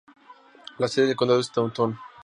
[0.79, 1.99] La sede del condado es Taunton.